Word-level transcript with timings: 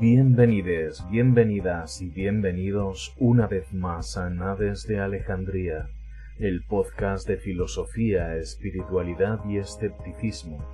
Bienvenides, 0.00 1.06
bienvenidas 1.10 2.00
y 2.00 2.08
bienvenidos 2.08 3.14
una 3.18 3.46
vez 3.46 3.70
más 3.74 4.16
a 4.16 4.30
Naves 4.30 4.86
de 4.86 4.98
Alejandría, 4.98 5.90
el 6.38 6.64
podcast 6.64 7.28
de 7.28 7.36
filosofía, 7.36 8.34
espiritualidad 8.36 9.44
y 9.44 9.58
escepticismo, 9.58 10.64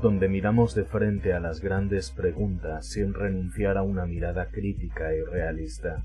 donde 0.00 0.28
miramos 0.28 0.76
de 0.76 0.84
frente 0.84 1.32
a 1.32 1.40
las 1.40 1.60
grandes 1.60 2.12
preguntas 2.12 2.86
sin 2.86 3.14
renunciar 3.14 3.78
a 3.78 3.82
una 3.82 4.06
mirada 4.06 4.46
crítica 4.52 5.12
y 5.12 5.24
realista. 5.24 6.04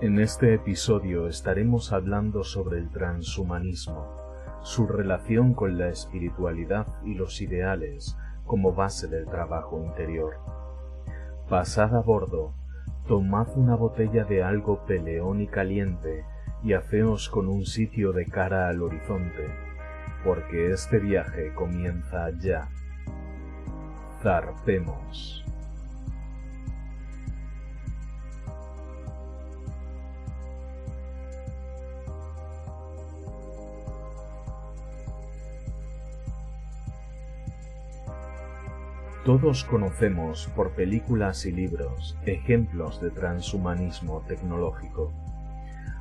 En 0.00 0.20
este 0.20 0.54
episodio 0.54 1.28
estaremos 1.28 1.92
hablando 1.92 2.42
sobre 2.42 2.78
el 2.78 2.88
transhumanismo, 2.88 4.16
su 4.62 4.86
relación 4.86 5.52
con 5.52 5.76
la 5.76 5.90
espiritualidad 5.90 6.86
y 7.04 7.12
los 7.12 7.42
ideales 7.42 8.16
como 8.46 8.72
base 8.72 9.08
del 9.08 9.26
trabajo 9.26 9.78
interior. 9.84 10.57
Pasad 11.48 11.96
a 11.96 12.00
bordo, 12.00 12.52
tomad 13.06 13.48
una 13.56 13.74
botella 13.74 14.24
de 14.24 14.42
algo 14.42 14.84
peleón 14.84 15.40
y 15.40 15.46
caliente 15.46 16.26
y 16.62 16.74
hacéos 16.74 17.30
con 17.30 17.48
un 17.48 17.64
sitio 17.64 18.12
de 18.12 18.26
cara 18.26 18.68
al 18.68 18.82
horizonte, 18.82 19.46
porque 20.24 20.72
este 20.72 20.98
viaje 20.98 21.54
comienza 21.54 22.28
ya. 22.38 22.68
Zarpemos. 24.22 25.42
Todos 39.28 39.62
conocemos 39.62 40.48
por 40.56 40.70
películas 40.70 41.44
y 41.44 41.52
libros 41.52 42.16
ejemplos 42.24 42.98
de 43.02 43.10
transhumanismo 43.10 44.24
tecnológico. 44.26 45.12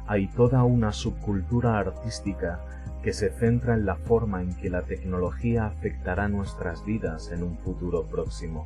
Hay 0.07 0.27
toda 0.27 0.63
una 0.63 0.93
subcultura 0.93 1.77
artística 1.77 2.61
que 3.03 3.11
se 3.11 3.29
centra 3.29 3.73
en 3.73 3.85
la 3.85 3.97
forma 3.97 4.41
en 4.41 4.55
que 4.55 4.69
la 4.69 4.83
tecnología 4.83 5.65
afectará 5.65 6.29
nuestras 6.29 6.85
vidas 6.85 7.29
en 7.33 7.43
un 7.43 7.57
futuro 7.57 8.03
próximo. 8.03 8.65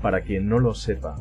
Para 0.00 0.20
quien 0.20 0.48
no 0.48 0.60
lo 0.60 0.74
sepa, 0.74 1.16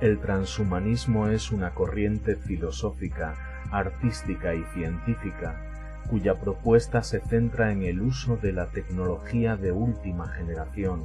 el 0.00 0.18
transhumanismo 0.18 1.28
es 1.28 1.52
una 1.52 1.74
corriente 1.74 2.34
filosófica, 2.34 3.36
artística 3.70 4.52
y 4.52 4.64
científica 4.74 5.62
cuya 6.10 6.34
propuesta 6.34 7.02
se 7.02 7.20
centra 7.20 7.72
en 7.72 7.82
el 7.82 8.00
uso 8.00 8.36
de 8.36 8.52
la 8.52 8.66
tecnología 8.66 9.56
de 9.56 9.72
última 9.72 10.28
generación 10.28 11.02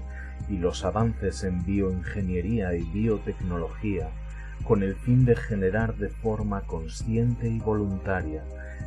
y 0.49 0.57
los 0.57 0.85
avances 0.85 1.43
en 1.43 1.63
bioingeniería 1.65 2.75
y 2.75 2.83
biotecnología 2.83 4.09
con 4.63 4.83
el 4.83 4.95
fin 4.95 5.25
de 5.25 5.35
generar 5.35 5.95
de 5.95 6.09
forma 6.09 6.61
consciente 6.61 7.47
y 7.47 7.59
voluntaria 7.59 8.43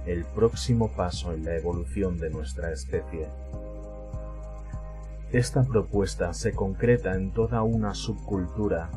el 0.06 0.24
próximo 0.24 0.88
paso 0.92 1.32
en 1.32 1.44
la 1.44 1.56
evolución 1.56 2.18
de 2.18 2.30
nuestra 2.30 2.72
especie. 2.72 3.26
Esta 5.32 5.64
propuesta 5.64 6.32
se 6.32 6.52
concreta 6.52 7.14
en 7.16 7.32
toda 7.32 7.62
una 7.62 7.94
subcultura 7.94 8.90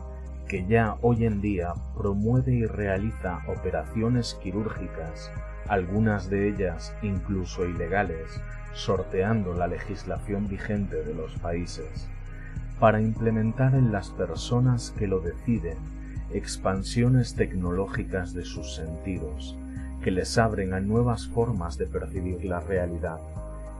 que 0.48 0.66
ya 0.68 0.98
hoy 1.02 1.26
en 1.26 1.42
día 1.42 1.74
promueve 1.98 2.54
y 2.54 2.66
realiza 2.66 3.40
operaciones 3.48 4.38
quirúrgicas, 4.42 5.32
algunas 5.68 6.30
de 6.30 6.50
ellas 6.50 6.94
incluso 7.02 7.66
ilegales, 7.66 8.40
sorteando 8.74 9.54
la 9.54 9.68
legislación 9.68 10.48
vigente 10.48 11.04
de 11.04 11.14
los 11.14 11.34
países 11.40 12.08
para 12.80 13.02
implementar 13.02 13.74
en 13.76 13.92
las 13.92 14.10
personas 14.10 14.94
que 14.98 15.08
lo 15.08 15.20
deciden 15.20 15.78
expansiones 16.34 17.36
tecnológicas 17.36 18.34
de 18.34 18.44
sus 18.44 18.76
sentidos, 18.76 19.58
que 20.04 20.12
les 20.12 20.38
abren 20.38 20.74
a 20.74 20.80
nuevas 20.80 21.28
formas 21.28 21.78
de 21.78 21.88
percibir 21.88 22.44
la 22.46 22.60
realidad, 22.60 23.20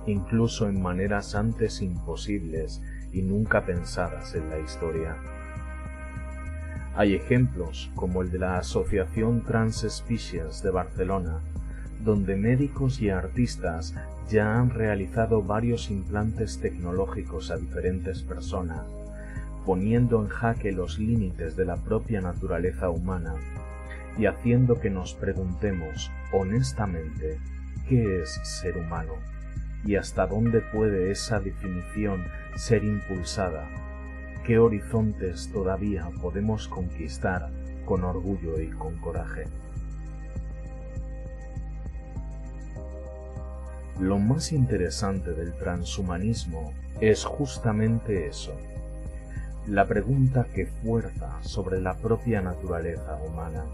incluso 0.08 0.68
en 0.68 0.82
maneras 0.82 1.36
antes 1.36 1.82
imposibles 1.82 2.82
y 3.12 3.22
nunca 3.22 3.66
pensadas 3.66 4.34
en 4.34 4.50
la 4.50 4.60
historia. 4.60 5.16
Hay 6.96 7.14
ejemplos 7.14 7.92
como 7.96 8.24
el 8.24 8.32
de 8.32 8.40
la 8.40 8.58
Asociación 8.58 9.44
Transspecies 9.44 10.64
de 10.64 10.72
Barcelona, 10.72 11.42
donde 12.04 12.36
médicos 12.36 13.02
y 13.02 13.10
artistas 13.10 13.94
ya 14.30 14.60
han 14.60 14.70
realizado 14.70 15.42
varios 15.42 15.90
implantes 15.90 16.60
tecnológicos 16.60 17.50
a 17.50 17.58
diferentes 17.58 18.24
personas, 18.24 18.86
poniendo 19.66 20.22
en 20.22 20.28
jaque 20.28 20.72
los 20.72 21.00
límites 21.00 21.56
de 21.56 21.66
la 21.66 21.78
propia 21.78 22.22
naturaleza 22.22 22.90
humana 22.90 23.36
y 24.18 24.26
haciendo 24.26 24.80
que 24.80 24.90
nos 24.90 25.14
preguntemos 25.14 26.12
honestamente 26.32 27.38
qué 27.88 28.22
es 28.22 28.40
ser 28.44 28.78
humano 28.78 29.14
y 29.86 29.96
hasta 29.96 30.28
dónde 30.28 30.60
puede 30.60 31.12
esa 31.12 31.40
definición 31.40 32.26
ser 32.56 32.84
impulsada, 32.84 33.70
qué 34.46 34.60
horizontes 34.60 35.50
todavía 35.54 36.10
podemos 36.22 36.68
conquistar 36.68 37.50
con 37.86 38.04
orgullo 38.04 38.60
y 38.60 38.68
con 38.68 38.98
coraje. 38.98 39.46
Lo 44.00 44.20
más 44.20 44.52
interesante 44.52 45.34
del 45.34 45.54
transhumanismo 45.54 46.72
es 47.02 47.26
justamente 47.26 48.28
eso, 48.28 48.54
la 49.68 49.88
pregunta 49.88 50.46
que 50.54 50.68
fuerza 50.68 51.42
sobre 51.42 51.82
la 51.82 51.96
propia 51.96 52.42
naturaleza 52.42 53.18
humana. 53.28 53.66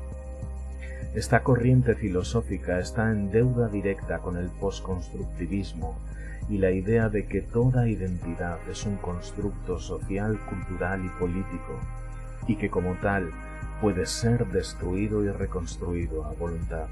Esta 1.14 1.44
corriente 1.44 1.96
filosófica 1.96 2.80
está 2.80 3.12
en 3.12 3.32
deuda 3.32 3.68
directa 3.68 4.20
con 4.20 4.38
el 4.38 4.48
postconstructivismo 4.48 5.98
y 6.50 6.58
la 6.58 6.72
idea 6.72 7.10
de 7.10 7.26
que 7.26 7.42
toda 7.42 7.90
identidad 7.90 8.60
es 8.72 8.86
un 8.86 8.96
constructo 8.96 9.78
social, 9.78 10.40
cultural 10.50 11.04
y 11.04 11.10
político, 11.20 11.80
y 12.48 12.56
que 12.56 12.70
como 12.70 12.94
tal 13.02 13.30
puede 13.82 14.06
ser 14.06 14.48
destruido 14.48 15.22
y 15.24 15.30
reconstruido 15.30 16.24
a 16.24 16.32
voluntad. 16.32 16.88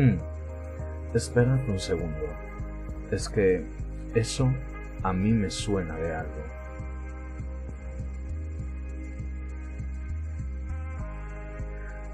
Hmm. 0.00 0.16
Esperad 1.12 1.58
un 1.68 1.78
segundo. 1.78 2.24
Es 3.10 3.28
que 3.28 3.62
eso 4.14 4.50
a 5.02 5.12
mí 5.12 5.30
me 5.32 5.50
suena 5.50 5.94
de 5.96 6.14
algo. 6.14 6.42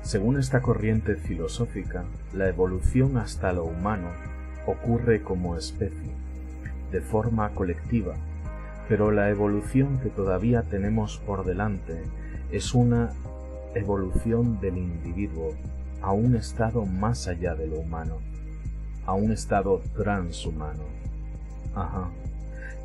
Según 0.03 0.37
esta 0.37 0.63
corriente 0.63 1.15
filosófica, 1.15 2.03
la 2.33 2.49
evolución 2.49 3.19
hasta 3.19 3.53
lo 3.53 3.63
humano 3.63 4.09
ocurre 4.67 5.23
como 5.23 5.57
especie, 5.57 6.11
de 6.91 7.01
forma 7.01 7.51
colectiva, 7.51 8.17
pero 8.89 9.13
la 9.13 9.31
evolución 9.31 10.01
que 10.01 10.09
todavía 10.09 10.63
tenemos 10.63 11.19
por 11.19 11.45
delante 11.45 12.03
es 12.51 12.75
una 12.75 13.13
evolución 13.77 14.61
del 14.61 14.77
individuo 14.77 15.55
a 16.07 16.13
un 16.13 16.37
estado 16.37 16.87
más 16.87 17.27
allá 17.27 17.57
de 17.57 17.67
lo 17.67 17.81
humano, 17.81 18.19
a 19.07 19.15
un 19.15 19.33
estado 19.33 19.81
transhumano. 19.97 20.85
Ajá, 21.75 22.11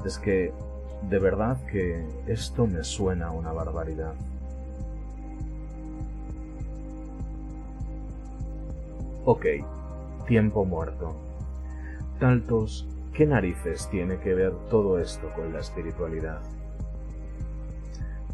es 0.03 0.17
que 0.17 0.51
de 1.07 1.19
verdad 1.19 1.63
que 1.67 2.03
esto 2.25 2.65
me 2.65 2.83
suena 2.83 3.27
a 3.27 3.31
una 3.31 3.51
barbaridad. 3.51 4.15
Ok, 9.23 9.45
tiempo 10.25 10.65
muerto. 10.65 11.15
Taltos, 12.19 12.87
¿qué 13.13 13.27
narices 13.27 13.87
tiene 13.91 14.17
que 14.17 14.33
ver 14.33 14.51
todo 14.71 14.97
esto 14.97 15.29
con 15.35 15.53
la 15.53 15.59
espiritualidad? 15.59 16.39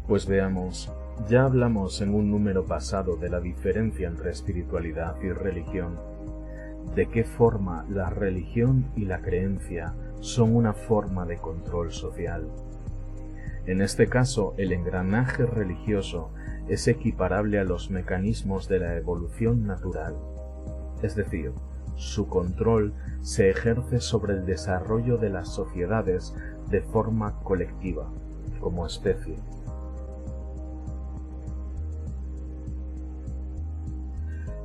Pues 0.06 0.24
veamos 0.24 0.90
ya 1.26 1.44
hablamos 1.44 2.00
en 2.00 2.14
un 2.14 2.30
número 2.30 2.64
pasado 2.64 3.16
de 3.16 3.28
la 3.28 3.40
diferencia 3.40 4.08
entre 4.08 4.30
espiritualidad 4.30 5.16
y 5.22 5.30
religión, 5.30 5.98
de 6.94 7.06
qué 7.08 7.24
forma 7.24 7.84
la 7.90 8.08
religión 8.08 8.86
y 8.94 9.04
la 9.04 9.20
creencia 9.20 9.94
son 10.20 10.54
una 10.54 10.72
forma 10.72 11.26
de 11.26 11.36
control 11.38 11.92
social. 11.92 12.48
En 13.66 13.82
este 13.82 14.06
caso, 14.06 14.54
el 14.56 14.72
engranaje 14.72 15.44
religioso 15.44 16.30
es 16.68 16.88
equiparable 16.88 17.58
a 17.58 17.64
los 17.64 17.90
mecanismos 17.90 18.68
de 18.68 18.78
la 18.78 18.96
evolución 18.96 19.66
natural, 19.66 20.14
es 21.02 21.14
decir, 21.14 21.52
su 21.96 22.28
control 22.28 22.94
se 23.22 23.50
ejerce 23.50 24.00
sobre 24.00 24.34
el 24.34 24.46
desarrollo 24.46 25.18
de 25.18 25.30
las 25.30 25.48
sociedades 25.48 26.34
de 26.70 26.80
forma 26.80 27.40
colectiva, 27.42 28.08
como 28.60 28.86
especie. 28.86 29.36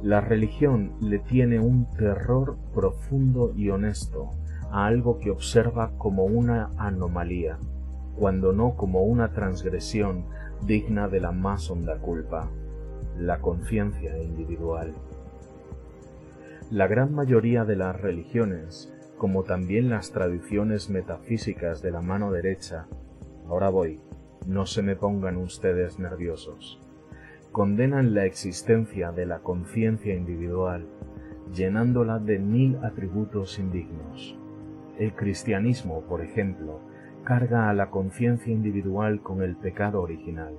La 0.04 0.20
religión 0.20 0.92
le 1.00 1.20
tiene 1.20 1.62
un 1.62 1.86
terror 1.92 2.58
profundo 2.74 3.54
y 3.56 3.70
honesto 3.70 4.32
a 4.70 4.86
algo 4.86 5.18
que 5.18 5.32
observa 5.32 5.92
como 5.98 6.26
una 6.26 6.72
anomalía, 6.78 7.58
cuando 8.18 8.52
no 8.52 8.76
como 8.76 9.04
una 9.04 9.32
transgresión 9.32 10.26
digna 10.68 11.08
de 11.08 11.22
la 11.22 11.32
más 11.32 11.72
honda 11.72 12.00
culpa, 12.00 12.50
la 13.18 13.40
conciencia 13.40 14.22
individual. 14.22 14.94
La 16.70 16.88
gran 16.88 17.16
mayoría 17.16 17.64
de 17.64 17.78
las 17.78 18.02
religiones, 18.02 18.94
como 19.18 19.44
también 19.44 19.90
las 19.90 20.12
tradiciones 20.12 20.90
metafísicas 20.90 21.82
de 21.82 21.92
la 21.92 22.02
mano 22.02 22.30
derecha, 22.30 22.88
ahora 23.48 23.70
voy, 23.70 24.02
no 24.48 24.66
se 24.66 24.82
me 24.82 24.98
pongan 24.98 25.38
ustedes 25.38 25.98
nerviosos, 25.98 26.82
condenan 27.54 28.16
la 28.16 28.26
existencia 28.26 29.12
de 29.12 29.28
la 29.28 29.40
conciencia 29.40 30.16
individual, 30.16 30.88
llenándola 31.54 32.18
de 32.18 32.40
mil 32.40 32.80
atributos 32.84 33.60
indignos. 33.60 34.36
El 34.98 35.14
cristianismo, 35.14 36.02
por 36.02 36.22
ejemplo, 36.22 36.80
carga 37.24 37.70
a 37.70 37.76
la 37.76 37.92
conciencia 37.92 38.52
individual 38.52 39.22
con 39.22 39.44
el 39.44 39.56
pecado 39.56 40.02
original, 40.02 40.56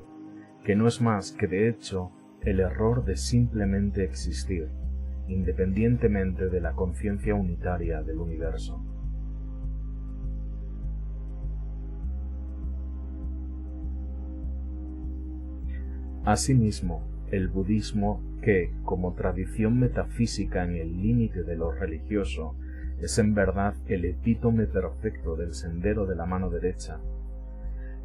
que 0.62 0.76
no 0.76 0.86
es 0.86 1.00
más 1.00 1.32
que 1.32 1.48
de 1.48 1.68
hecho 1.68 2.12
el 2.42 2.60
error 2.60 3.04
de 3.04 3.16
simplemente 3.16 4.04
existir, 4.04 4.68
independientemente 5.26 6.48
de 6.48 6.60
la 6.60 6.74
conciencia 6.74 7.34
unitaria 7.34 8.02
del 8.02 8.18
universo. 8.18 8.83
Asimismo, 16.24 17.02
el 17.30 17.48
budismo, 17.48 18.22
que, 18.40 18.72
como 18.84 19.14
tradición 19.14 19.78
metafísica 19.78 20.64
en 20.64 20.76
el 20.76 21.02
límite 21.02 21.42
de 21.42 21.56
lo 21.56 21.72
religioso, 21.72 22.54
es 23.00 23.18
en 23.18 23.34
verdad 23.34 23.74
el 23.88 24.04
epítome 24.04 24.66
perfecto 24.66 25.36
del 25.36 25.54
sendero 25.54 26.06
de 26.06 26.16
la 26.16 26.26
mano 26.26 26.48
derecha. 26.50 26.98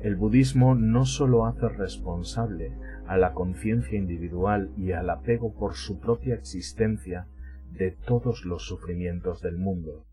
El 0.01 0.15
budismo 0.15 0.75
no 0.75 1.05
sólo 1.05 1.45
hace 1.45 1.67
responsable 1.69 2.73
a 3.07 3.17
la 3.17 3.33
conciencia 3.33 3.97
individual 3.97 4.71
y 4.77 4.91
al 4.91 5.09
apego 5.09 5.53
por 5.53 5.75
su 5.75 5.99
propia 5.99 6.35
existencia 6.35 7.27
de 7.71 7.91
todos 7.91 8.45
los 8.45 8.63
sufrimientos 8.63 9.41
del 9.41 9.57
mundo. 9.57 10.05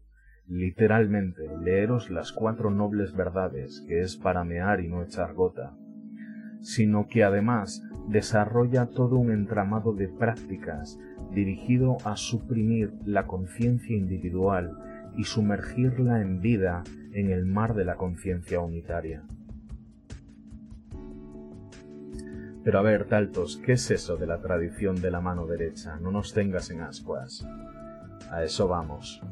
Literalmente, 0.49 1.49
leeros 1.63 2.11
las 2.11 2.33
cuatro 2.33 2.71
nobles 2.71 3.15
verdades, 3.15 3.85
que 3.89 4.01
es 4.01 4.17
para 4.17 4.45
mear 4.45 4.81
y 4.81 4.89
no 4.89 5.03
echar 5.03 5.35
gota, 5.35 5.77
sino 6.61 7.07
que 7.07 7.23
además 7.23 7.86
desarrolla 8.09 8.87
todo 8.87 9.17
un 9.17 9.33
entramado 9.33 9.93
de 9.93 10.09
prácticas 10.09 10.99
dirigido 11.33 11.97
a 12.05 12.17
suprimir 12.17 12.93
la 13.05 13.27
conciencia 13.27 13.97
individual 13.97 14.73
y 15.17 15.25
sumergirla 15.25 16.21
en 16.21 16.41
vida 16.41 16.85
en 17.13 17.31
el 17.31 17.47
mar 17.47 17.75
de 17.75 17.85
la 17.85 17.97
conciencia 17.97 18.61
unitaria. 18.61 19.23
Pero 22.63 22.81
a 22.81 22.83
ver, 22.83 23.05
Taltos, 23.05 23.59
¿qué 23.65 23.73
es 23.73 23.91
eso 23.91 24.17
de 24.17 24.27
la 24.27 24.41
tradición 24.41 25.01
de 25.01 25.11
la 25.11 25.21
mano 25.21 25.47
derecha? 25.47 25.99
No 26.01 26.11
nos 26.11 26.35
tengas 26.35 26.71
en 26.71 26.81
ascuas. 26.81 27.47
A 28.31 28.43
eso 28.43 28.67
vamos. 28.67 29.23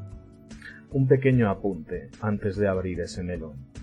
Un 0.92 1.08
pequeño 1.08 1.50
apunte 1.50 2.10
antes 2.20 2.56
de 2.56 2.68
abrir 2.68 3.00
ese 3.00 3.24
melón. 3.24 3.73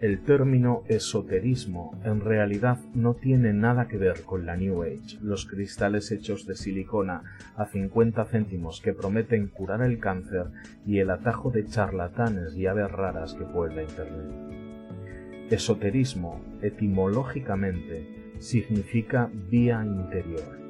El 0.00 0.20
término 0.20 0.84
esoterismo 0.86 2.00
en 2.04 2.20
realidad 2.20 2.78
no 2.94 3.14
tiene 3.14 3.52
nada 3.52 3.88
que 3.88 3.96
ver 3.96 4.22
con 4.22 4.46
la 4.46 4.56
New 4.56 4.84
Age, 4.84 5.18
los 5.20 5.44
cristales 5.44 6.12
hechos 6.12 6.46
de 6.46 6.54
silicona 6.54 7.24
a 7.56 7.66
50 7.66 8.24
céntimos 8.26 8.80
que 8.80 8.92
prometen 8.92 9.48
curar 9.48 9.82
el 9.82 9.98
cáncer 9.98 10.46
y 10.86 11.00
el 11.00 11.10
atajo 11.10 11.50
de 11.50 11.66
charlatanes 11.66 12.54
y 12.56 12.66
aves 12.66 12.92
raras 12.92 13.34
que 13.34 13.44
puebla 13.44 13.82
Internet. 13.82 15.50
Esoterismo, 15.50 16.44
etimológicamente, 16.62 18.34
significa 18.38 19.28
vía 19.50 19.84
interior 19.84 20.60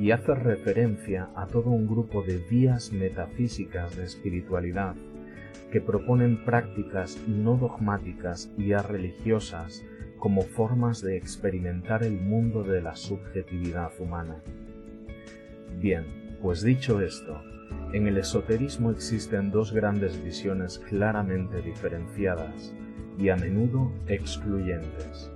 y 0.00 0.10
hace 0.10 0.34
referencia 0.34 1.28
a 1.36 1.46
todo 1.46 1.70
un 1.70 1.86
grupo 1.86 2.22
de 2.22 2.38
vías 2.50 2.92
metafísicas 2.92 3.96
de 3.96 4.02
espiritualidad 4.02 4.96
que 5.70 5.80
proponen 5.80 6.44
prácticas 6.44 7.18
no 7.26 7.56
dogmáticas 7.56 8.50
y 8.56 8.72
religiosas 8.74 9.84
como 10.18 10.42
formas 10.42 11.02
de 11.02 11.16
experimentar 11.16 12.02
el 12.02 12.20
mundo 12.20 12.62
de 12.62 12.80
la 12.82 12.96
subjetividad 12.96 13.90
humana. 13.98 14.42
Bien, 15.78 16.38
pues 16.40 16.62
dicho 16.62 17.00
esto, 17.00 17.42
en 17.92 18.06
el 18.06 18.18
esoterismo 18.18 18.90
existen 18.90 19.50
dos 19.50 19.72
grandes 19.72 20.22
visiones 20.22 20.78
claramente 20.78 21.62
diferenciadas 21.62 22.74
y 23.18 23.28
a 23.28 23.36
menudo 23.36 23.92
excluyentes. 24.06 25.30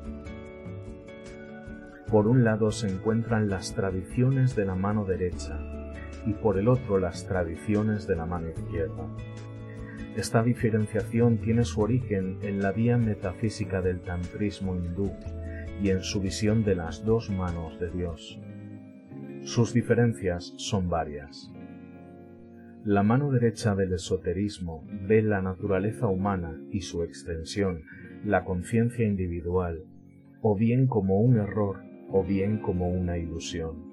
Por 2.11 2.27
un 2.27 2.43
lado 2.43 2.73
se 2.73 2.89
encuentran 2.89 3.49
las 3.49 3.75
tradiciones 3.75 4.57
de 4.57 4.65
la 4.65 4.75
mano 4.75 5.05
derecha 5.05 5.61
y 6.27 6.33
por 6.33 6.59
el 6.59 6.69
otro 6.69 6.99
las 6.99 7.27
tradiciones 7.27 8.07
de 8.07 8.17
la 8.17 8.27
mano 8.27 8.49
izquierda. 8.49 9.07
Esta 10.17 10.43
diferenciación 10.43 11.39
tiene 11.39 11.65
su 11.65 11.81
origen 11.81 12.39
en 12.43 12.61
la 12.61 12.73
vía 12.73 12.99
metafísica 12.99 13.81
del 13.81 14.01
tantrismo 14.01 14.75
hindú 14.75 15.13
y 15.81 15.91
en 15.91 16.01
su 16.01 16.21
visión 16.21 16.65
de 16.65 16.75
las 16.75 17.05
dos 17.05 17.31
manos 17.31 17.79
de 17.79 17.91
Dios. 17.91 18.41
Sus 19.43 19.73
diferencias 19.73 20.53
son 20.57 20.91
varias. 20.91 21.53
La 22.85 23.03
mano 23.03 23.31
derecha 23.31 23.75
del 23.77 23.93
esoterismo 23.93 24.85
ve 25.07 25.23
la 25.23 25.43
naturaleza 25.43 26.09
humana 26.09 26.61
y 26.71 26.81
su 26.81 27.05
extensión, 27.05 27.83
la 28.25 28.45
conciencia 28.45 29.07
individual, 29.07 29.85
o 30.43 30.57
bien 30.57 30.87
como 30.89 31.21
un 31.21 31.39
error 31.39 31.83
o 32.11 32.25
bien 32.25 32.59
como 32.59 32.89
una 32.89 33.17
ilusión. 33.17 33.91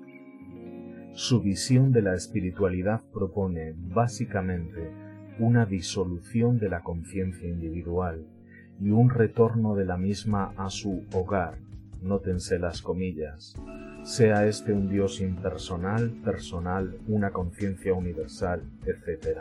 Su 1.11 1.41
visión 1.41 1.91
de 1.91 2.01
la 2.01 2.15
espiritualidad 2.15 3.01
propone, 3.13 3.73
básicamente, 3.77 4.91
una 5.39 5.65
disolución 5.65 6.59
de 6.59 6.69
la 6.69 6.81
conciencia 6.81 7.47
individual 7.47 8.25
y 8.81 8.89
un 8.89 9.09
retorno 9.09 9.75
de 9.75 9.85
la 9.85 9.97
misma 9.97 10.53
a 10.57 10.69
su 10.69 11.03
hogar, 11.13 11.57
nótense 12.01 12.59
las 12.59 12.81
comillas, 12.81 13.55
sea 14.03 14.47
este 14.47 14.71
un 14.71 14.89
Dios 14.89 15.21
impersonal, 15.21 16.11
personal, 16.23 16.97
una 17.07 17.31
conciencia 17.31 17.93
universal, 17.93 18.63
etc. 18.85 19.39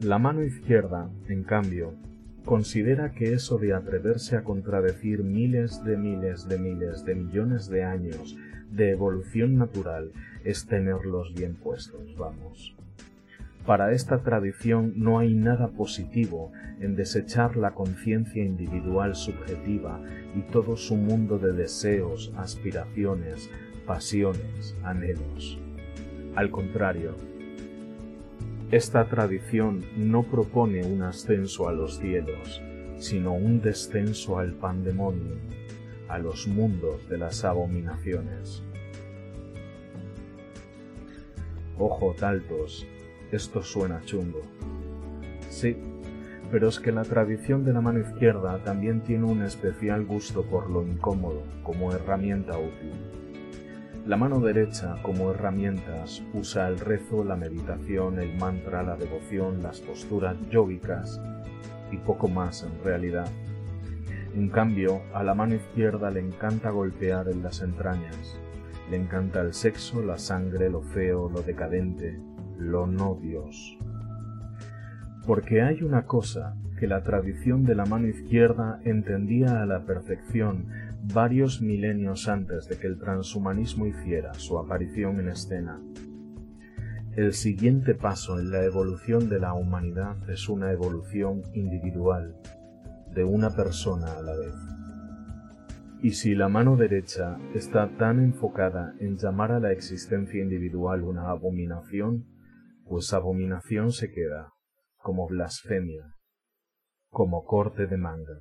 La 0.00 0.18
mano 0.18 0.42
izquierda, 0.42 1.08
en 1.28 1.44
cambio, 1.44 1.94
considera 2.44 3.12
que 3.12 3.32
eso 3.32 3.58
de 3.58 3.72
atreverse 3.72 4.36
a 4.36 4.44
contradecir 4.44 5.22
miles 5.22 5.82
de 5.84 5.96
miles 5.96 6.46
de 6.48 6.58
miles 6.58 7.04
de 7.04 7.14
millones 7.14 7.68
de 7.68 7.84
años 7.84 8.36
de 8.70 8.90
evolución 8.90 9.56
natural 9.56 10.12
es 10.44 10.66
tenerlos 10.66 11.32
bien 11.34 11.54
puestos, 11.54 12.14
vamos. 12.18 12.76
Para 13.66 13.92
esta 13.92 14.18
tradición 14.18 14.92
no 14.96 15.18
hay 15.18 15.32
nada 15.32 15.68
positivo 15.68 16.52
en 16.80 16.96
desechar 16.96 17.56
la 17.56 17.72
conciencia 17.72 18.44
individual 18.44 19.14
subjetiva 19.14 20.02
y 20.36 20.42
todo 20.42 20.76
su 20.76 20.96
mundo 20.96 21.38
de 21.38 21.52
deseos, 21.52 22.30
aspiraciones, 22.36 23.50
pasiones, 23.86 24.76
anhelos. 24.82 25.58
Al 26.36 26.50
contrario, 26.50 27.14
esta 28.70 29.06
tradición 29.06 29.82
no 29.96 30.24
propone 30.24 30.84
un 30.84 31.00
ascenso 31.02 31.66
a 31.66 31.72
los 31.72 31.98
cielos, 31.98 32.60
sino 32.98 33.32
un 33.32 33.62
descenso 33.62 34.38
al 34.38 34.52
pandemonio, 34.52 35.36
a 36.08 36.18
los 36.18 36.46
mundos 36.46 37.08
de 37.08 37.16
las 37.16 37.44
abominaciones. 37.46 38.62
Ojo, 41.78 42.14
taltos, 42.18 42.86
esto 43.32 43.62
suena 43.62 44.00
chungo. 44.04 44.42
Sí, 45.48 45.76
pero 46.50 46.68
es 46.68 46.78
que 46.78 46.92
la 46.92 47.02
tradición 47.02 47.64
de 47.64 47.72
la 47.72 47.80
mano 47.80 48.00
izquierda 48.00 48.62
también 48.62 49.00
tiene 49.00 49.24
un 49.24 49.42
especial 49.42 50.04
gusto 50.04 50.44
por 50.44 50.70
lo 50.70 50.82
incómodo 50.82 51.42
como 51.62 51.92
herramienta 51.92 52.58
útil. 52.58 52.92
La 54.06 54.16
mano 54.16 54.38
derecha 54.38 54.96
como 55.02 55.30
herramientas 55.30 56.22
usa 56.34 56.68
el 56.68 56.78
rezo, 56.78 57.24
la 57.24 57.36
meditación, 57.36 58.18
el 58.18 58.36
mantra, 58.36 58.82
la 58.82 58.96
devoción, 58.96 59.62
las 59.62 59.80
posturas 59.80 60.36
yógicas 60.50 61.20
y 61.90 61.96
poco 61.96 62.28
más 62.28 62.62
en 62.64 62.84
realidad. 62.84 63.28
En 64.34 64.48
cambio, 64.50 65.00
a 65.14 65.22
la 65.22 65.34
mano 65.34 65.54
izquierda 65.54 66.10
le 66.10 66.20
encanta 66.20 66.70
golpear 66.70 67.28
en 67.28 67.42
las 67.42 67.62
entrañas. 67.62 68.38
Le 68.90 68.96
encanta 68.96 69.40
el 69.40 69.54
sexo, 69.54 70.02
la 70.02 70.18
sangre, 70.18 70.68
lo 70.68 70.82
feo, 70.82 71.30
lo 71.30 71.40
decadente, 71.40 72.20
lo 72.70 72.86
no 72.86 73.18
Dios. 73.20 73.78
Porque 75.26 75.62
hay 75.62 75.82
una 75.82 76.04
cosa 76.06 76.56
que 76.78 76.86
la 76.86 77.02
tradición 77.02 77.64
de 77.64 77.74
la 77.74 77.86
mano 77.86 78.08
izquierda 78.08 78.80
entendía 78.84 79.62
a 79.62 79.66
la 79.66 79.86
perfección 79.86 80.68
varios 81.12 81.60
milenios 81.60 82.28
antes 82.28 82.68
de 82.68 82.76
que 82.78 82.86
el 82.86 82.98
transhumanismo 82.98 83.86
hiciera 83.86 84.34
su 84.34 84.58
aparición 84.58 85.20
en 85.20 85.28
escena. 85.28 85.80
El 87.16 87.32
siguiente 87.32 87.94
paso 87.94 88.40
en 88.40 88.50
la 88.50 88.64
evolución 88.64 89.28
de 89.28 89.38
la 89.38 89.54
humanidad 89.54 90.16
es 90.28 90.48
una 90.48 90.72
evolución 90.72 91.42
individual, 91.54 92.34
de 93.14 93.22
una 93.22 93.50
persona 93.50 94.14
a 94.18 94.22
la 94.22 94.36
vez. 94.36 94.54
Y 96.02 96.10
si 96.10 96.34
la 96.34 96.48
mano 96.48 96.76
derecha 96.76 97.38
está 97.54 97.88
tan 97.96 98.18
enfocada 98.18 98.94
en 98.98 99.16
llamar 99.16 99.52
a 99.52 99.60
la 99.60 99.72
existencia 99.72 100.42
individual 100.42 101.02
una 101.02 101.30
abominación, 101.30 102.24
pues 102.88 103.12
abominación 103.12 103.92
se 103.92 104.10
queda 104.10 104.52
como 104.96 105.26
blasfemia, 105.26 106.14
como 107.10 107.44
corte 107.44 107.86
de 107.86 107.96
manga. 107.96 108.40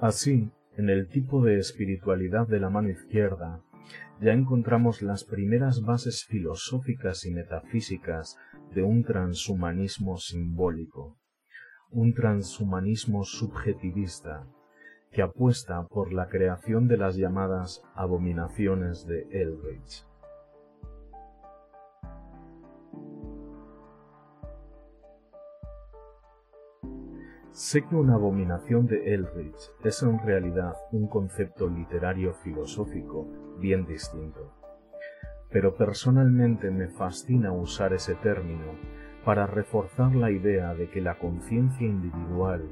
Así, 0.00 0.50
en 0.76 0.90
el 0.90 1.08
tipo 1.08 1.42
de 1.42 1.58
espiritualidad 1.58 2.46
de 2.48 2.60
la 2.60 2.70
mano 2.70 2.88
izquierda, 2.88 3.62
ya 4.20 4.32
encontramos 4.32 5.02
las 5.02 5.24
primeras 5.24 5.82
bases 5.82 6.24
filosóficas 6.24 7.24
y 7.26 7.32
metafísicas 7.32 8.36
de 8.74 8.82
un 8.82 9.04
transhumanismo 9.04 10.16
simbólico, 10.16 11.18
un 11.90 12.14
transhumanismo 12.14 13.24
subjetivista 13.24 14.46
que 15.12 15.22
apuesta 15.22 15.86
por 15.86 16.12
la 16.12 16.28
creación 16.28 16.88
de 16.88 16.96
las 16.96 17.16
llamadas 17.16 17.82
abominaciones 17.94 19.06
de 19.06 19.28
Eldridge. 19.30 20.04
Sé 27.54 27.86
que 27.86 27.94
una 27.94 28.14
abominación 28.14 28.88
de 28.88 29.14
Eldridge 29.14 29.70
es 29.84 30.02
en 30.02 30.18
realidad 30.18 30.74
un 30.90 31.06
concepto 31.06 31.68
literario 31.68 32.34
filosófico 32.34 33.28
bien 33.60 33.86
distinto, 33.86 34.52
pero 35.52 35.76
personalmente 35.76 36.72
me 36.72 36.88
fascina 36.88 37.52
usar 37.52 37.92
ese 37.92 38.16
término 38.16 38.72
para 39.24 39.46
reforzar 39.46 40.16
la 40.16 40.32
idea 40.32 40.74
de 40.74 40.90
que 40.90 41.00
la 41.00 41.16
conciencia 41.16 41.86
individual, 41.86 42.68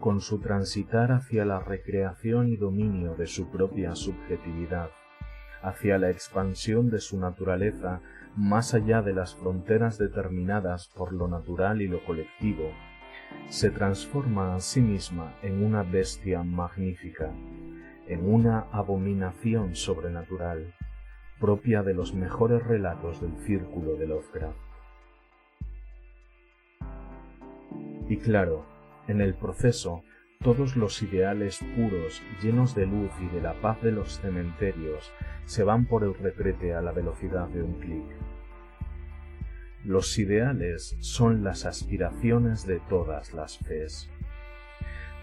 con 0.00 0.22
su 0.22 0.40
transitar 0.40 1.12
hacia 1.12 1.44
la 1.44 1.60
recreación 1.60 2.48
y 2.48 2.56
dominio 2.56 3.14
de 3.14 3.26
su 3.26 3.50
propia 3.50 3.94
subjetividad, 3.94 4.88
hacia 5.62 5.98
la 5.98 6.08
expansión 6.08 6.88
de 6.88 7.00
su 7.00 7.20
naturaleza 7.20 8.00
más 8.34 8.72
allá 8.72 9.02
de 9.02 9.12
las 9.12 9.34
fronteras 9.34 9.98
determinadas 9.98 10.88
por 10.96 11.12
lo 11.12 11.28
natural 11.28 11.82
y 11.82 11.86
lo 11.86 12.02
colectivo, 12.02 12.70
se 13.48 13.70
transforma 13.70 14.54
a 14.54 14.60
sí 14.60 14.80
misma 14.80 15.34
en 15.42 15.62
una 15.62 15.82
bestia 15.82 16.42
magnífica, 16.42 17.30
en 18.08 18.32
una 18.32 18.66
abominación 18.72 19.74
sobrenatural, 19.74 20.74
propia 21.38 21.82
de 21.82 21.94
los 21.94 22.14
mejores 22.14 22.62
relatos 22.64 23.20
del 23.20 23.36
círculo 23.44 23.96
de 23.96 24.06
Lovecraft. 24.06 24.56
Y 28.08 28.16
claro, 28.18 28.64
en 29.08 29.20
el 29.20 29.34
proceso, 29.34 30.02
todos 30.42 30.76
los 30.76 31.02
ideales 31.02 31.60
puros, 31.76 32.22
llenos 32.42 32.74
de 32.74 32.86
luz 32.86 33.10
y 33.20 33.34
de 33.34 33.40
la 33.40 33.54
paz 33.60 33.80
de 33.82 33.92
los 33.92 34.18
cementerios, 34.18 35.12
se 35.44 35.64
van 35.64 35.86
por 35.86 36.04
el 36.04 36.14
retrete 36.14 36.74
a 36.74 36.80
la 36.80 36.92
velocidad 36.92 37.48
de 37.48 37.62
un 37.62 37.74
clic. 37.80 38.04
Los 39.84 40.16
ideales 40.16 40.96
son 41.00 41.42
las 41.42 41.66
aspiraciones 41.66 42.64
de 42.68 42.78
todas 42.88 43.34
las 43.34 43.58
fes. 43.58 44.08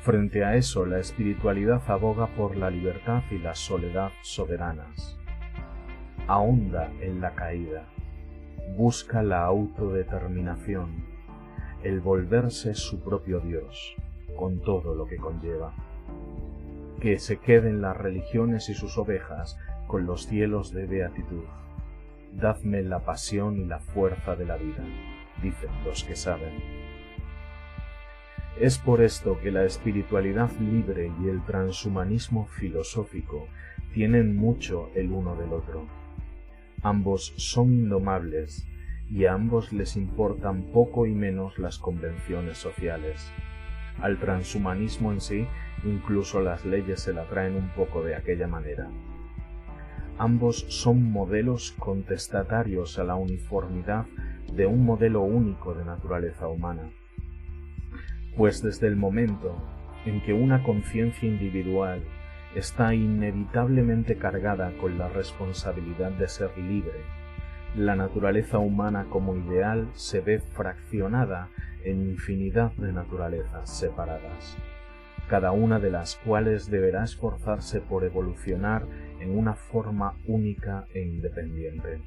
Frente 0.01 0.43
a 0.43 0.57
eso, 0.57 0.85
la 0.85 0.99
espiritualidad 0.99 1.81
aboga 1.87 2.27
por 2.35 2.57
la 2.57 2.69
libertad 2.69 3.23
y 3.31 3.37
la 3.37 3.55
soledad 3.55 4.11
soberanas. 4.21 5.17
Ahonda 6.27 6.91
en 6.99 7.21
la 7.21 7.35
caída, 7.35 7.85
busca 8.75 9.23
la 9.23 9.45
autodeterminación, 9.45 11.05
el 11.81 12.01
volverse 12.01 12.75
su 12.75 13.01
propio 13.01 13.39
Dios, 13.39 13.95
con 14.35 14.59
todo 14.59 14.93
lo 14.93 15.05
que 15.05 15.15
conlleva. 15.15 15.73
Que 16.99 17.17
se 17.17 17.37
queden 17.37 17.79
las 17.81 17.95
religiones 17.95 18.67
y 18.67 18.73
sus 18.73 18.97
ovejas 18.97 19.57
con 19.87 20.05
los 20.05 20.25
cielos 20.25 20.73
de 20.73 20.85
beatitud 20.85 21.45
dadme 22.33 22.81
la 22.83 22.99
pasión 22.99 23.57
y 23.57 23.65
la 23.65 23.79
fuerza 23.79 24.35
de 24.35 24.45
la 24.45 24.57
vida, 24.57 24.83
dicen 25.41 25.69
los 25.85 26.03
que 26.03 26.15
saben. 26.15 26.53
Es 28.59 28.77
por 28.77 29.01
esto 29.01 29.39
que 29.39 29.51
la 29.51 29.63
espiritualidad 29.63 30.51
libre 30.59 31.11
y 31.21 31.29
el 31.29 31.43
transhumanismo 31.45 32.45
filosófico 32.47 33.47
tienen 33.93 34.35
mucho 34.35 34.89
el 34.95 35.11
uno 35.11 35.35
del 35.35 35.53
otro. 35.53 35.87
Ambos 36.83 37.33
son 37.37 37.73
indomables 37.73 38.67
y 39.09 39.25
a 39.25 39.33
ambos 39.33 39.73
les 39.73 39.95
importan 39.95 40.63
poco 40.73 41.05
y 41.05 41.15
menos 41.15 41.57
las 41.57 41.79
convenciones 41.79 42.57
sociales. 42.57 43.31
Al 44.01 44.19
transhumanismo 44.19 45.11
en 45.11 45.21
sí, 45.21 45.47
incluso 45.83 46.41
las 46.41 46.65
leyes 46.65 47.01
se 47.01 47.13
la 47.13 47.25
traen 47.25 47.55
un 47.55 47.69
poco 47.69 48.03
de 48.03 48.15
aquella 48.15 48.47
manera. 48.47 48.89
Ambos 50.19 50.65
son 50.67 51.13
modelos 51.13 51.71
contestatarios 51.79 52.99
a 52.99 53.05
la 53.05 53.15
uniformidad 53.15 54.05
de 54.53 54.65
un 54.65 54.85
modelo 54.85 55.21
único 55.21 55.73
de 55.73 55.85
naturaleza 55.85 56.49
humana. 56.49 56.89
Pues 58.35 58.61
desde 58.61 58.87
el 58.87 58.97
momento 58.97 59.55
en 60.05 60.21
que 60.21 60.33
una 60.33 60.61
conciencia 60.61 61.25
individual 61.25 62.03
está 62.53 62.93
inevitablemente 62.93 64.17
cargada 64.17 64.73
con 64.81 64.97
la 64.97 65.07
responsabilidad 65.07 66.11
de 66.11 66.27
ser 66.27 66.57
libre, 66.57 66.99
la 67.77 67.95
naturaleza 67.95 68.59
humana 68.59 69.05
como 69.09 69.37
ideal 69.37 69.87
se 69.93 70.19
ve 70.19 70.39
fraccionada 70.39 71.47
en 71.85 72.01
infinidad 72.01 72.73
de 72.73 72.91
naturalezas 72.91 73.69
separadas, 73.69 74.57
cada 75.29 75.51
una 75.51 75.79
de 75.79 75.91
las 75.91 76.15
cuales 76.15 76.69
deberá 76.69 77.03
esforzarse 77.03 77.81
por 77.81 78.03
evolucionar 78.03 78.85
en 79.19 79.37
una 79.37 79.53
forma 79.53 80.15
única 80.25 80.85
e 80.93 81.01
independiente. 81.01 82.01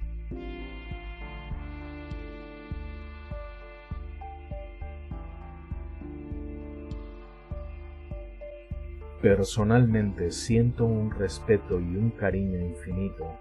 Personalmente 9.22 10.32
siento 10.32 10.84
un 10.84 11.12
respeto 11.12 11.78
y 11.78 11.96
un 11.96 12.10
cariño 12.10 12.58
infinito 12.58 13.38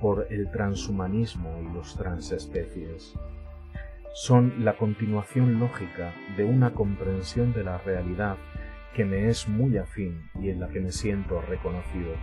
por 0.00 0.28
el 0.30 0.48
transhumanismo 0.52 1.62
y 1.62 1.74
los 1.74 1.96
transespecies. 1.96 3.12
Son 4.14 4.64
la 4.64 4.76
continuación 4.76 5.58
lógica 5.58 6.14
de 6.36 6.44
una 6.44 6.72
comprensión 6.74 7.52
de 7.52 7.64
la 7.64 7.78
realidad 7.78 8.36
que 8.96 9.04
me 9.04 9.28
es 9.28 9.46
muy 9.46 9.76
afín 9.76 10.30
y 10.40 10.48
en 10.48 10.58
la 10.58 10.68
que 10.68 10.80
me 10.80 10.90
siento 10.90 11.42
reconocido. 11.42 12.14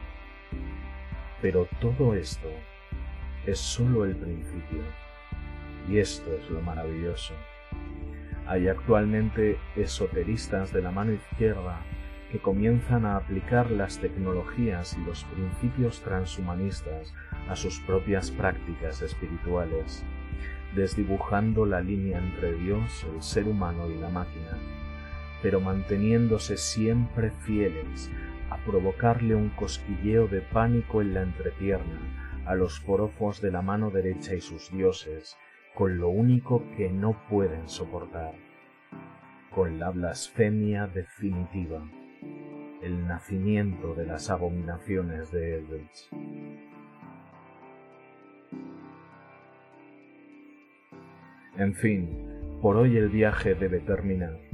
Pero 1.40 1.68
todo 1.80 2.16
esto 2.16 2.50
es 3.46 3.60
sólo 3.60 4.06
el 4.06 4.16
principio. 4.16 4.82
Y 5.88 6.00
esto 6.00 6.34
es 6.34 6.50
lo 6.50 6.62
maravilloso. 6.62 7.36
Hay 8.48 8.70
actualmente 8.70 9.60
esoteristas 9.76 10.74
de 10.74 10.82
la 10.82 10.90
mano 10.90 11.12
izquierda 11.12 11.80
que 12.32 12.40
comienzan 12.40 13.06
a 13.06 13.18
aplicar 13.18 13.70
las 13.70 14.00
tecnologías 14.00 14.98
y 14.98 15.06
los 15.06 15.26
principios 15.26 16.02
transhumanistas 16.02 17.14
a 17.50 17.56
sus 17.56 17.82
propias 17.82 18.32
prácticas 18.32 19.04
espirituales, 19.04 20.04
desdibujando 20.76 21.68
la 21.68 21.82
línea 21.82 22.18
entre 22.18 22.56
Dios, 22.56 23.06
el 23.14 23.22
ser 23.22 23.48
humano 23.48 23.88
y 23.92 24.00
la 24.00 24.10
máquina, 24.10 24.58
pero 25.44 25.60
manteniéndose 25.60 26.56
siempre 26.56 27.30
fieles 27.30 28.10
a 28.50 28.58
provocarle 28.66 29.36
un 29.36 29.50
cosquilleo 29.50 30.28
de 30.28 30.40
pánico 30.42 31.02
en 31.02 31.14
la 31.14 31.22
entrepierna 31.22 32.00
a 32.46 32.56
los 32.56 32.80
forofos 32.80 33.42
de 33.42 33.52
la 33.52 33.62
mano 33.62 33.92
derecha 33.92 34.34
y 34.34 34.42
sus 34.42 34.72
dioses, 34.72 35.38
con 35.76 35.98
lo 35.98 36.10
único 36.10 36.64
que 36.78 36.90
no 36.90 37.18
pueden 37.30 37.68
soportar, 37.68 38.34
con 39.54 39.80
la 39.80 39.90
blasfemia 39.90 40.88
definitiva, 40.88 41.84
el 42.82 43.06
nacimiento 43.06 43.94
de 43.96 44.06
las 44.06 44.30
abominaciones 44.30 45.32
de 45.32 45.58
Eldritch. 45.58 46.10
En 51.58 51.74
fin, 51.76 52.60
por 52.62 52.78
hoy 52.78 52.98
el 52.98 53.10
viaje 53.10 53.56
debe 53.56 53.80
terminar. 53.80 54.53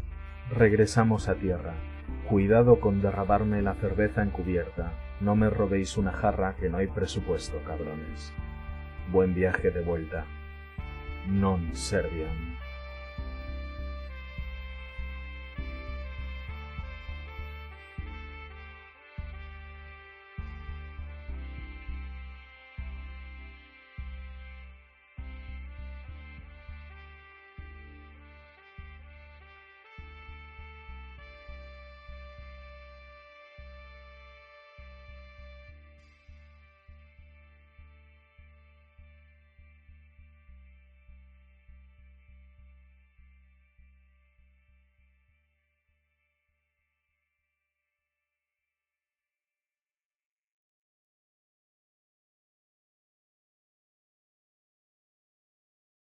Regresamos 0.52 1.30
a 1.30 1.36
tierra 1.36 1.76
Cuidado 2.30 2.80
con 2.80 3.02
derrabarme 3.02 3.64
la 3.64 3.74
cerveza 3.74 4.22
en 4.22 4.30
cubierta. 4.30 4.94
No 5.20 5.36
me 5.36 5.50
robéis 5.50 5.98
una 5.98 6.12
jarra 6.12 6.56
que 6.56 6.70
no 6.70 6.78
hay 6.78 6.86
presupuesto, 6.86 7.60
cabrones. 7.66 8.32
Buen 9.12 9.34
viaje 9.34 9.72
de 9.72 9.82
vuelta. 9.82 10.26
Non 11.26 11.74
serviam. 11.74 12.49